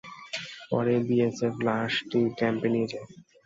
পরে 0.69 0.95
বিএসএফ 1.07 1.55
লাশটি 1.67 2.19
ক্যাম্পে 2.37 2.67
নিয়ে 2.73 2.87
যায়। 2.91 3.07